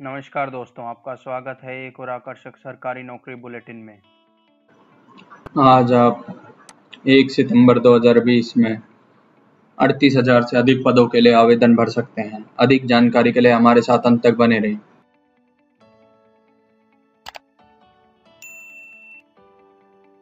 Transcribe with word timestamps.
नमस्कार 0.00 0.50
दोस्तों, 0.50 0.84
आपका 0.84 1.14
स्वागत 1.14 1.58
है 1.64 1.74
एक 1.86 1.98
और 2.00 2.08
आकर्षक 2.10 2.56
सरकारी 2.56 3.02
नौकरी 3.02 3.34
बुलेटिन 3.34 3.76
में। 3.76 3.98
आज 5.64 5.92
आप 5.92 6.26
1 7.08 7.30
सितंबर 7.30 7.78
2020 7.80 8.52
में 8.56 8.76
अड़तीस 9.78 10.16
हज़ार 10.16 10.42
से 10.42 10.56
अधिक 10.58 10.82
पदों 10.86 11.06
के 11.08 11.20
लिए 11.20 11.32
आवेदन 11.34 11.76
भर 11.76 11.88
सकते 11.90 12.22
हैं। 12.22 12.44
अधिक 12.60 12.86
जानकारी 12.86 13.32
के 13.32 13.40
लिए 13.40 13.52
हमारे 13.52 13.82
साथ 13.82 14.06
अंत 14.06 14.22
तक 14.22 14.36
बने 14.36 14.58
रहें 14.58 14.76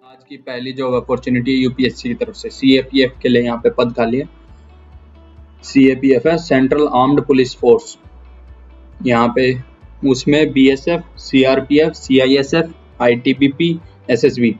आज 0.05 0.25
की 0.29 0.37
पहली 0.39 0.73
जॉब 0.75 0.95
अपॉर्चुनिटी 0.95 1.55
यूपीएससी 1.55 2.09
की 2.09 2.15
तरफ़ 2.15 2.37
से। 2.37 2.51
सीएपीएफ 2.53 3.19
के 3.23 3.29
लिए 3.29 3.43
यहाँ 3.43 3.59
पे 3.59 3.71
पद 3.73 3.95
खाली 3.97 4.19
है। 4.19 4.29
सीएपीएफ 5.65 6.27
है 6.27 6.39
सेंट्रल 6.41 6.89
आर्म्ड 6.95 7.27
पुलिस 7.27 7.57
फोर्स 7.57 7.97
यहाँ 9.01 9.33
पे 9.37 9.53
उसमें 10.09 10.53
BSF, 10.53 11.05
CRPF, 11.19 11.93
CISF, 11.93 12.73
ITBP, 13.03 13.79
SSB 14.11 14.51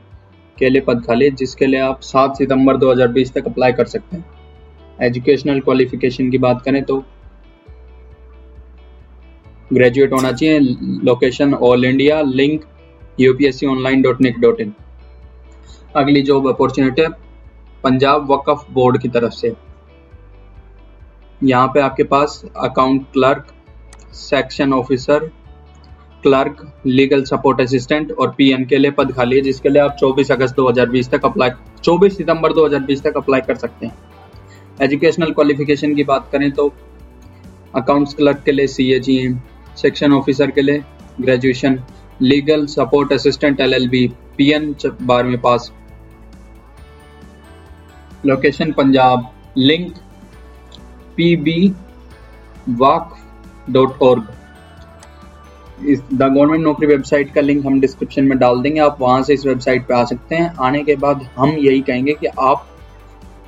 के 0.57 0.69
लिए 0.69 0.81
पद 0.81 1.03
खाली 1.07 1.29
जिसके 1.31 1.65
लिए 1.65 1.79
आप 1.79 2.01
7 2.03 2.37
सितंबर 2.37 2.77
2020 2.77 3.33
तक 3.33 3.47
अप्लाई 3.47 3.73
कर 3.73 3.85
सकते 3.85 4.17
हैं। 4.17 4.25
एजुकेशनल 4.99 5.59
क्वालिफिकेशन 5.59 6.29
की 6.31 6.37
बात 6.37 6.61
करें 6.65 6.83
तो 6.83 7.03
ग्रेजुएट 9.73 10.13
होना 10.13 10.31
चाहिए 10.31 10.59
location 11.05 11.53
all 11.53 11.85
India 11.85 12.21
link 12.21 12.63
UPSC 13.19 13.67
online 13.67 14.01
dot 14.01 14.21
nic 14.21 14.39
dot 14.39 14.61
in 14.61 14.73
अगली 15.95 16.21
job 16.21 16.47
opportunity 16.49 17.07
Punjab 17.83 18.31
Waqf 18.31 18.65
board 18.73 19.01
की 19.01 19.09
तरफ़ 19.09 19.33
से। 19.33 19.53
यहाँ 21.41 21.67
पे 21.67 21.79
आपके 21.79 22.03
पास 22.05 22.41
account 22.57 23.05
clerk 23.13 23.53
section 24.15 24.73
officer 24.73 25.31
clerk 26.23 26.65
legal 26.87 27.23
support 27.23 27.61
assistant 27.61 28.11
और 28.11 28.33
पीएन 28.37 28.65
के 28.65 28.77
लिए 28.77 28.91
पद 28.91 29.11
खाली 29.15 29.35
है, 29.35 29.41
जिसके 29.41 29.69
लिए 29.69 29.81
आप 29.81 29.97
24 30.03 30.31
अगस्त 30.31 30.55
2020 30.55 31.09
तक 31.11 31.25
अप्लाई 31.25 31.49
24 31.83 32.17
सितंबर 32.17 32.53
2020 32.53 33.03
तक 33.03 33.17
अप्लाई 33.17 33.41
कर 33.47 33.55
सकते 33.55 33.85
हैं। 33.85 34.83
एजुकेशनल 34.83 35.31
क्वालिफिकेशन 35.31 35.95
की 35.95 36.03
बात 36.03 36.29
करें 36.31 36.51
तो 36.51 36.71
अकाउंट्स 37.75 38.13
क्लर्क 38.13 38.41
के 38.45 38.51
लिए 38.51 38.67
सी 38.67 38.91
ए 38.93 38.99
सेक्शन 39.77 40.13
ऑफिसर 40.13 40.51
के 40.51 40.61
लिए 40.61 40.83
graduation 41.21 41.79
legal 42.21 42.65
support 42.67 43.13
assistant 43.13 43.59
L 43.61 43.73
L 43.73 43.87
B 43.89 44.07
peon 44.51 44.73
बारहवीं 44.83 45.37
पास 45.39 45.71
location 48.25 48.71
Punjab 48.71 49.29
link 49.57 49.93
P 51.17 51.35
B 51.37 51.57
Waqf 52.79 53.15
dot 53.69 54.01
org 54.03 54.27
इस 55.83 56.01
द 56.03 56.21
गवर्नमेंट 56.21 56.63
नौकरी 56.63 56.87
वेबसाइट 56.87 57.33
का 57.33 57.41
लिंक 57.41 57.65
हम 57.65 57.79
डिस्क्रिप्शन 57.81 58.25
में 58.25 58.37
डाल 58.39 58.61
देंगे, 58.61 58.79
आप 58.79 58.97
वहाँ 59.01 59.23
से 59.23 59.33
इस 59.33 59.45
वेबसाइट 59.45 59.87
पे 59.87 59.93
आ 59.93 60.03
सकते 60.05 60.35
हैं। 60.35 60.53
आने 60.61 60.83
के 60.83 60.95
बाद 60.97 61.27
हम 61.37 61.49
यही 61.49 61.81
कहेंगे 61.81 62.13
कि 62.13 62.27
आप 62.27 62.65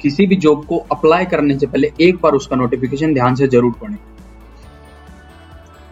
किसी 0.01 0.25
भी 0.27 0.35
जॉब 0.37 0.65
को 0.65 0.77
अप्लाई 0.91 1.25
करने 1.25 1.57
से 1.59 1.67
पहले 1.67 1.91
एक 2.01 2.17
बार 2.23 2.33
उसका 2.33 2.55
नोटिफिकेशन 2.55 3.13
ध्यान 3.13 3.35
से 3.35 3.47
ज़रूर 3.47 3.71
पढ़ें। 3.81 3.97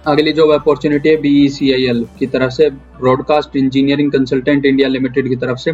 अगली 0.08 0.32
जॉब 0.34 0.52
अपॉर्चुनिटी 0.54 1.10
है 1.10 1.16
बीईसीआईएल 1.22 2.06
की 2.20 2.28
तरफ़ 2.28 2.52
से 2.54 2.70
broadcast 2.70 3.56
engineering 3.56 4.12
consultant 4.12 4.66
India 4.66 4.88
limited 4.88 5.30
की 5.30 5.36
तरफ़ 5.36 5.58
से। 5.60 5.74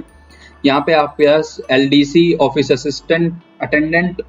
यहाँ 0.65 0.83
पे 0.87 0.93
आपके 0.93 1.25
पास 1.27 1.59
L 1.71 1.87
D 1.89 2.03
C 2.05 2.33
office 2.41 2.71
assistant 2.71 3.33
attendant 3.61 4.21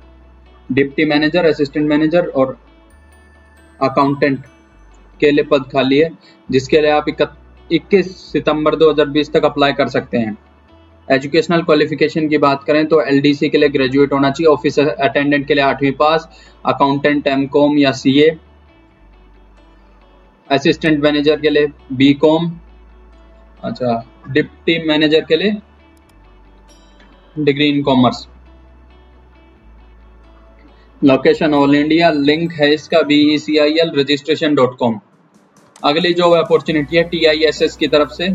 deputy 0.71 1.05
manager 1.05 1.45
assistant 1.45 1.89
manager 1.89 2.27
और 2.27 2.57
अकाउंटेंट 3.83 4.45
के 5.21 5.31
लिए 5.31 5.45
पद 5.45 5.65
खाली 5.73 5.99
है, 5.99 6.11
जिसके 6.49 6.81
लिए 6.81 6.91
आप 6.91 7.05
इक्कीस 7.71 8.17
सितंबर 8.33 8.75
2020 8.77 9.33
तक 9.33 9.45
अप्लाई 9.45 9.73
कर 9.73 9.89
सकते 9.89 10.19
हैं। 10.19 10.37
एजुकेशनल 11.09 11.63
क्वालिफिकेशन 11.63 12.29
की 12.29 12.39
बात 12.39 12.65
करें 12.65 12.87
तो 12.87 13.01
एलडीसी 13.03 13.49
के 13.49 13.59
लिए 13.59 13.69
ग्रेजुएट 13.69 14.13
होना 14.13 14.31
चाहिए 14.31 14.49
ऑफ़िस 14.49 14.79
अटेंडेंट 14.79 15.47
के 15.47 15.55
लिए 15.55 15.65
आठवीं 15.65 15.93
पास 15.93 16.29
अकाउंटेंट 16.67 17.27
एम 17.27 17.79
या 17.79 17.93
सी 17.93 18.21
असिस्टेंट 20.51 21.03
मैनेजर 21.03 21.41
के 21.41 21.51
लिए 21.51 21.67
बी 21.93 22.13
अच्छा 23.63 24.05
डिप्टी 24.31 24.79
मैनेजर 24.89 25.25
के 25.25 25.37
लिए 25.37 25.53
degree 27.37 27.69
in 27.69 27.83
commerce 27.83 28.27
location 31.05 31.55
all 31.55 31.75
India 31.75 32.11
link 32.11 32.53
है 32.53 32.73
इसका 32.75 33.01
B 33.03 33.17
E 33.33 33.39
C 33.39 33.57
I 33.59 33.79
L 33.83 33.91
registration 33.97 34.55
dot 34.55 34.77
com 34.79 34.99
अगली 35.83 36.13
जो 36.15 36.31
अपॉर्चुनिटी 36.33 36.97
है 36.97 37.03
टी 37.05 37.25
आई 37.27 37.43
एस 37.45 37.61
एस 37.63 37.77
की 37.77 37.87
तरफ़ 37.87 38.11
से। 38.11 38.29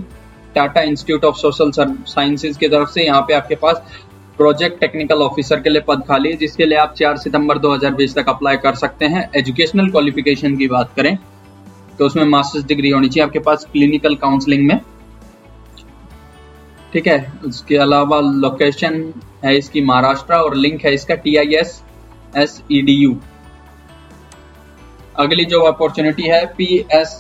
Tata 0.56 0.82
institute 0.82 1.26
of 1.26 1.36
social 1.38 1.72
sciences 1.72 2.58
की 2.58 2.68
तरफ़ 2.68 2.90
से 2.92 3.06
यहाँ 3.06 3.22
पे 3.22 3.34
आपके 3.34 3.56
पास 3.56 3.82
प्रोजेक्ट 4.38 4.80
टेक्निकल 4.80 5.22
ऑफिसर 5.22 5.60
के 5.60 5.70
लिए 5.70 5.82
पद 5.88 6.04
खाली 6.08 6.32
है, 6.32 6.38
जिसके 6.38 6.66
लिए 6.66 6.78
आप 6.78 6.94
4 6.98 7.18
सितंबर 7.18 7.58
2020 7.60 8.16
तक 8.16 8.30
अप्लाई 8.30 8.58
कर 8.58 8.76
सकते 8.76 9.06
हैं। 9.06 9.30
एजुकेशनल 9.38 9.90
क्वालिफिकेशन 9.92 10.58
की 10.58 10.68
बात 10.68 10.94
करें 10.96 11.18
तो 12.00 12.06
उसमें 12.06 12.26
मास्टर्स 12.26 12.66
डिग्री 12.66 12.90
होनी 12.90 13.10
चाहिए 13.10 13.26
आपके 13.26 13.40
पास 13.40 13.66
क्लिनिकल 13.72 14.16
काउंसलिंग 14.18 14.68
में। 14.68 14.80
ठीक 16.94 17.08
है, 17.08 17.34
उसके 17.46 17.78
अलावा 17.78 18.20
लोकेशन 18.20 19.04
है 19.44 19.58
इसकी 19.58 19.82
महाराष्ट्र 19.84 20.34
और 20.36 20.56
लिंक 20.58 20.86
है 20.86 20.94
इसका 20.94 21.16
T 21.18 21.36
I 21.38 21.56
S 21.56 21.82
S 22.36 22.62
E 22.72 22.82
D 22.82 22.94
U 22.94 23.16
अगली 25.16 25.46
जो 25.46 25.62
अपॉर्चुनिटी 25.64 26.24
है 26.24 26.46
P 26.58 26.86
S 26.94 27.16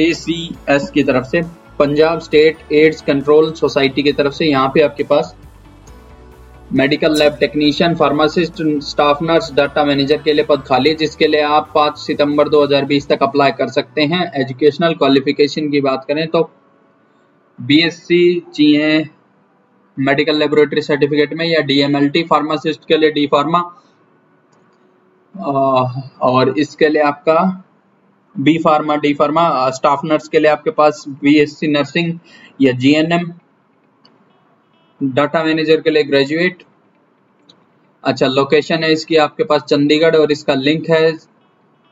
A 0.00 0.12
C 0.14 0.38
S 0.70 0.90
की 0.90 1.02
तरफ़ 1.02 1.24
से। 1.26 1.42
Punjab 1.78 2.18
state 2.20 2.72
AIDS 2.72 3.00
control 3.02 3.52
society 3.54 4.02
की 4.02 4.12
तरफ़ 4.12 4.34
से 4.34 4.46
यहाँ 4.46 4.68
पे 4.74 4.80
आपके 4.82 5.04
पास 5.04 5.34
medical 6.72 7.18
lab 7.18 7.36
technician 7.40 7.94
pharmacist 7.94 8.62
staff 8.84 9.22
nurse 9.22 9.52
data 9.54 9.84
manager 9.84 10.22
के 10.22 10.32
लिए 10.32 10.44
पद 10.44 10.62
खाली 10.66 10.94
जिसके 10.94 11.26
लिए 11.26 11.42
आप 11.50 11.72
5 11.74 11.98
सितंबर 11.98 12.48
2020 12.48 13.08
तक 13.08 13.22
अप्लाई 13.22 13.50
कर 13.50 13.68
सकते 13.68 14.02
हैं। 14.04 14.22
एजुकेशनल 14.40 14.94
क्वालिफिकेशन 14.94 15.70
की 15.70 15.80
बात 15.80 16.04
करें 16.08 16.26
तो 16.28 16.42
बीएससी 17.58 18.22
चाहिए 18.54 19.08
मेडिकल 19.96 20.38
लेबोरेटरी 20.38 20.82
सर्टिफिकेट 20.82 21.34
में 21.34 21.46
या 21.46 21.60
डीएमएलटी 21.66 22.22
फार्मासिस्ट 22.22 22.88
के 22.88 22.96
लिए 22.96 23.10
डी 23.10 23.26
फार्मा 23.26 23.62
और 25.38 26.54
इसके 26.58 26.88
लिए 26.88 27.02
आपका 27.02 27.38
B 28.34 28.56
pharma 28.58 28.96
D 28.96 29.12
pharma 29.14 29.48
staff 29.70 30.00
nurse 30.04 30.28
के 30.28 30.38
लिए 30.38 30.50
आपके 30.50 30.70
पास 30.70 31.04
बीएससी 31.22 31.68
नर्सिंग 31.68 32.18
या 32.60 32.72
जीएनएम 32.72 33.32
डाटा 35.00 35.42
मैनेजर 35.44 35.80
के 35.80 35.90
लिए 35.90 36.02
ग्रेजुएट 36.04 36.62
अच्छा 38.04 38.26
लोकेशन 38.26 38.84
है 38.84 38.92
इसकी 38.92 39.16
आपके 39.16 39.44
पास 39.44 39.62
चंडीगढ़ 39.62 40.16
और 40.16 40.32
इसका 40.32 40.54
लिंक 40.54 40.90
है 40.90 41.12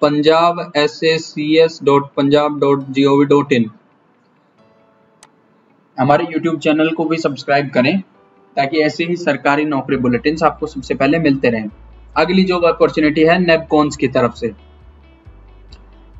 Punjab 0.03 0.73
S 0.77 1.01
A 1.05 1.17
C 1.19 1.57
S 1.59 1.79
dot 1.85 2.09
Punjab 2.17 2.59
dot 2.61 2.89
G 2.91 3.05
O 3.05 3.19
V 3.19 3.25
dot 3.27 3.53
in 3.53 3.71
हमारे 5.99 6.27
यूट्यूब 6.33 6.59
चैनल 6.61 6.91
को 6.91 7.05
भी 7.05 7.17
सब्सक्राइब 7.19 7.71
करें 7.71 7.99
ताकि 8.57 8.81
ऐसे 8.81 9.05
ही 9.05 9.17
सरकारी 9.17 9.65
नौकरी 9.65 9.97
बुलेटिन 9.97 10.37
आपको 10.45 10.67
सबसे 10.67 10.95
पहले 10.95 11.19
मिलते 11.19 11.51
रहें। 11.51 11.69
अगली 12.17 12.45
जॉब 12.45 12.65
अपॉर्चुनिटी 12.67 13.23
है 13.23 13.39
नेबकॉन्स 13.41 13.97
की 13.97 14.09
तरफ़ 14.09 14.35
से। 14.35 14.53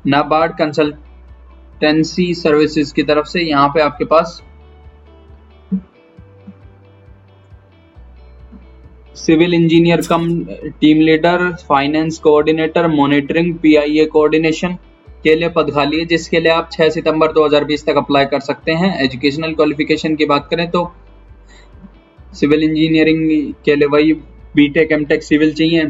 नाबार्ड 0.05 0.51
कंसल्टेंसी 0.57 2.33
सर्विसेज़ 2.35 2.93
की 2.93 3.03
तरफ़ 3.03 3.27
से 3.27 3.41
यहाँ 3.41 3.69
पे 3.69 3.81
आपके 3.81 4.05
पास 4.05 4.41
civil 9.15 9.53
engineer 9.53 10.01
cum 10.09 10.27
team 10.81 10.99
leader 10.99 11.51
finance 11.67 12.17
coordinator 12.19 12.87
monitoring 12.89 13.53
PIA 13.59 14.05
coordination 14.07 14.77
के 15.23 15.35
लिए 15.35 15.49
पद 15.49 15.71
खाली 15.73 15.99
है, 15.99 16.05
जिसके 16.05 16.39
लिए 16.39 16.51
आप 16.51 16.69
6 16.71 16.89
सितंबर 16.89 17.31
2020 17.33 17.85
तक 17.85 17.97
अप्लाई 17.97 18.25
कर 18.25 18.39
सकते 18.41 18.71
हैं। 18.73 18.93
एजुकेशनल 19.03 19.53
क्वालिफिकेशन 19.53 20.15
की 20.15 20.25
बात 20.25 20.47
करें 20.49 20.69
तो 20.71 20.91
सिविल 22.33 22.63
इंजीनियरिंग 22.63 23.53
के 23.65 23.75
लिए 23.75 23.87
वही 23.89 24.13
बीटेक 24.55 24.91
एमटेक 24.91 25.23
सिविल 25.23 25.53
चाहिए। 25.53 25.85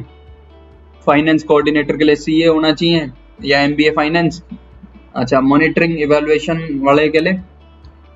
फाइनेंस 1.08 1.44
कोऑर्डिनेटर 1.44 1.98
के 1.98 2.04
लिए 2.04 2.16
सीए 2.18 2.48
होना 2.48 2.72
चाहिए 2.74 3.10
या 3.44 3.60
एमबीए 3.62 3.92
फाइनेंस 3.92 4.42
अच्छा 5.16 5.42
मॉनिटरिंग 5.42 6.00
इवेलुएशन 6.02 6.68
वाले 6.84 7.08
के 7.10 7.20
लिए 7.20 7.34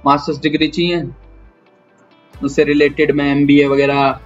मास्टर्स 0.04 0.40
डिग्री 0.42 0.68
चाहिए। 0.68 1.04
उससे 2.34 2.64
रिलेटेड 2.64 3.12
में 3.12 3.26
एम 3.26 3.46
बी 3.46 3.60
ए 3.62 3.66
वगैरह 3.68 4.20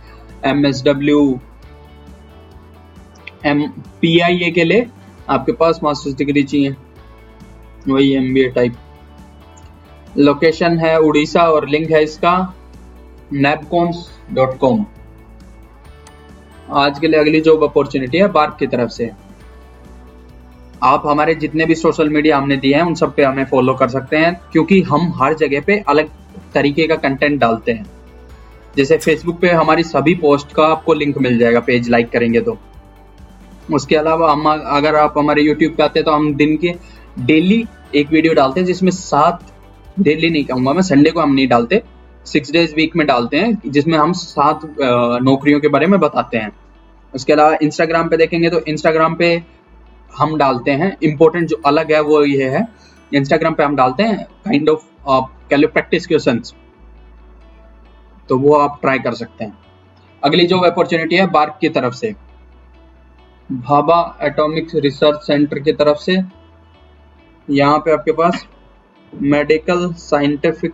M 0.46 0.66
S 0.66 0.84
W 0.86 1.20
M 3.46 3.68
P 4.02 4.18
I 4.20 4.40
A 4.40 4.52
के 4.52 4.64
लिए 4.64 4.88
आपके 5.30 5.52
पास 5.54 5.80
मास्टर्स 5.84 6.16
डिग्री 6.18 6.44
चाहिए। 6.44 6.76
वही 7.88 8.14
M 8.16 8.34
B 8.34 8.42
A 8.42 8.50
type 8.56 8.74
location 10.18 10.78
है 10.80 10.98
उड़ीसा 11.00 11.44
और 11.52 11.68
लिंक 11.70 11.92
है 11.92 12.04
इसका 12.04 12.34
नेपकॉम्स 13.34 14.08
डॉट 14.34 14.58
कॉम 14.60 14.86
आज 16.76 17.00
के 17.00 17.08
लिए 17.08 17.20
अगली 17.20 17.42
जॉब 17.42 17.64
अपॉर्चुनिटी 17.64 18.18
है 18.18 18.28
बार्क 18.32 18.56
की 18.60 18.68
तरफ़ 18.68 18.90
से। 18.90 19.10
आप 20.84 21.04
हमारे 21.06 21.36
जितने 21.36 21.66
भी 21.66 21.76
सोशल 21.76 22.10
मीडिया 22.10 22.38
हमने 22.38 22.58
दिए 22.58 22.76
हैं, 22.76 22.84
उन 22.84 22.96
सब 22.96 23.16
पे 23.16 23.24
हमें 23.24 23.46
फॉलो 23.46 23.74
कर 23.74 23.90
सकते 23.90 24.18
हैं, 24.18 24.34
क्योंकि 24.52 24.82
हम 24.82 25.12
हर 25.16 25.34
जगह 25.36 25.62
पे 25.62 25.78
अलग 25.88 26.10
तरीके 26.54 26.88
का 26.88 26.96
कंटेंट 26.98 27.40
डालते 27.42 27.72
हैं। 27.72 27.86
जैसे 28.78 28.98
फेसबुक 28.98 29.40
पे 29.40 29.50
हमारी 29.52 29.84
सभी 29.84 30.16
पोस्ट 30.16 30.54
का 30.54 30.66
आपको 30.66 30.94
लिंक 30.94 31.18
मिल 31.18 31.38
जाएगा 31.38 31.60
पेज 31.60 31.90
लाइक 31.90 32.10
करेंगे 32.10 32.42
तो। 32.42 32.58
उसके 33.74 33.96
अलावा 33.96 34.32
हम 34.32 34.48
अगर 34.50 34.96
आप 34.96 35.14
हमारे 35.18 35.42
यूट्यूब 35.42 35.76
पे 35.76 35.84
आते 35.84 36.00
हैं 36.00 36.06
तो 36.06 36.12
हम 36.12 36.34
दिन 36.36 36.56
के 36.58 36.74
डेली 37.22 37.66
एक 37.96 38.10
वीडियो 38.12 38.34
डालते 38.34 38.60
हैं, 38.60 38.68
जिसमें 38.68 38.92
सात 38.92 39.46
डेली 40.00 40.30
नहीं 40.30 40.44
कहूँगा 40.46 40.74
मैं 40.74 40.82
संडे 40.82 41.12
को 41.12 41.20
हम 41.20 41.34
नहीं 41.34 41.48
डालते 41.48 41.82
सिक्स 42.26 42.52
डेज़ 42.52 42.76
वीक 42.76 42.96
में 42.96 43.06
डालते 43.08 43.38
हैं, 43.38 43.62
जिसमें 43.68 43.98
हम 43.98 44.14
सात 44.14 44.62
नौकरियों 45.24 45.60
के 45.60 45.68
बारे 45.68 45.88
में 45.88 46.00
बताते 46.00 46.38
हैं। 46.38 46.52
उसके 47.16 47.34
अलावा 47.34 47.58
इंस्टाग्राम 47.62 48.10
पे 48.10 48.18
देखेंगे 48.18 48.50
तो 48.50 48.60
इंस्टाग्राम 48.68 49.16
पे 49.16 49.32
हम 50.14 50.38
डालते 50.38 50.72
हैं 50.72 50.96
इम्पोर्टेंट 51.04 51.48
जो 51.50 51.62
अलग 51.66 51.92
है 51.92 52.02
वो 52.02 52.24
ये 52.26 52.50
है। 52.50 52.68
इंस्टाग्राम 53.12 53.54
पे 53.54 53.64
हम 53.64 53.76
डालते 53.76 54.04
हैं 54.04 54.24
काइंड 54.46 54.70
ऑफ़ 54.70 54.84
कह 55.50 55.56
लो 55.56 55.68
प्रैक्टिस 55.68 56.08
क्वेश्चन 56.08 56.42
तो 58.30 58.38
वो 58.38 58.56
आप 58.56 58.78
ट्राई 58.82 59.00
कर 59.00 59.14
सकते 59.14 59.44
हैं। 59.44 59.58
अगली 60.24 60.46
जो 60.48 60.60
अपॉर्चुनिटी 60.62 61.16
है 61.16 61.26
बार्क 61.32 61.58
की 61.62 61.70
तरफ़ 61.70 61.94
से। 61.94 62.14
भाबा 63.50 64.18
एटॉमिक 64.24 64.68
रिसर्च 64.76 65.22
सेंटर 65.22 65.60
की 65.60 65.72
तरफ़ 65.74 65.98
से। 65.98 66.18
यहाँ 67.48 67.78
पे 67.78 67.92
आपके 67.94 68.12
पास 68.12 68.46
मेडिकल 69.14 69.92
साइंटिफिक 69.94 70.74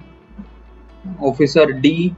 ऑफिसर 1.24 1.72
डी 1.72 2.12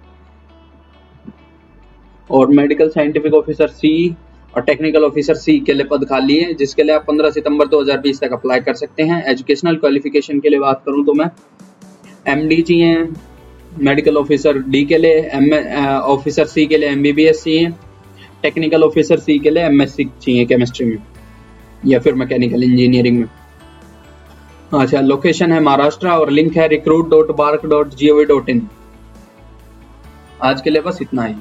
और 2.30 2.52
मेडिकल 2.52 2.90
साइंटिफिक 2.90 3.34
ऑफिसर 3.34 3.68
सी 3.70 4.16
और 4.54 4.62
टेक्निकल 4.62 5.04
ऑफिसर 5.04 5.36
सी 5.36 5.60
के 5.60 5.74
लिए 5.74 5.86
पद 5.86 6.06
खाली 6.06 6.38
है, 6.38 6.54
जिसके 6.54 6.84
लिए 6.84 6.96
आप 6.96 7.06
15 7.06 7.32
सितंबर 7.32 7.68
2020 7.68 8.20
तक 8.22 8.34
अप्लाई 8.34 8.60
कर 8.62 8.74
सकते 8.76 9.04
हैं। 9.04 9.24
एजुकेशनल 9.26 9.76
क्वालिफिकेशन 9.76 10.40
के 10.40 10.50
लिए 10.50 10.60
बात 10.60 10.82
करूँ 10.86 11.06
तो 11.06 11.14
मैं। 11.14 11.30
एम 12.28 12.48
डी 12.48 12.62
चाहिए 12.62 13.08
मेडिकल 13.80 14.18
ऑफिसर 14.18 14.58
डी 14.62 14.84
के 14.86 14.98
लिए 14.98 15.22
एम 15.34 15.54
ऑफिसर 16.06 16.46
सी 16.48 16.66
के 16.66 16.78
लिए 16.78 16.90
M 16.90 17.02
B 17.04 17.12
B 17.14 17.26
S 17.26 17.44
C 17.44 17.52
चाहिए 17.52 17.74
टेक्निकल 18.42 18.84
ऑफिसर 18.84 19.20
सी 19.20 19.38
के 19.40 19.50
लिए 19.50 19.64
एम 19.64 19.82
एस 19.82 19.96
सी 19.96 20.04
चाहिए 20.22 20.46
केमिस्ट्री 20.46 20.86
में, 20.86 20.98
या 21.84 22.00
फिर 22.00 22.14
मैकेनिकल 22.16 22.64
इंजीनियरिंग 22.64 23.20
में। 23.20 23.28
अच्छा 24.74 25.02
लोकेशन 25.02 25.52
है 25.52 25.60
महाराष्ट्र 25.62 26.08
और 26.10 26.30
लिंक 26.32 26.58
है 26.58 26.68
recruit 26.68 27.10
dot 27.10 27.32
BARC 27.38 27.66
dot 27.66 27.94
G 27.96 28.10
O 28.10 28.18
V 28.18 28.26
dot 28.26 28.50
in 28.50 28.68
आज 30.44 30.62
के 30.62 30.70
लिए 30.70 30.82
बस 30.82 31.00
इतना 31.02 31.24
ही। 31.24 31.36